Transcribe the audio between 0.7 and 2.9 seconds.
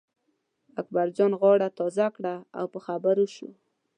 اکبرجان غاړه تازه کړه او په